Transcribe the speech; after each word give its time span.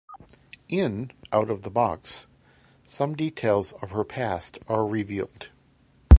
In 0.67 1.11
"Out 1.31 1.51
of 1.51 1.61
the 1.61 1.69
Box" 1.69 2.25
some 2.83 3.13
details 3.15 3.71
of 3.83 3.91
her 3.91 4.03
past 4.03 4.57
are 4.67 4.83
revealed. 4.83 5.51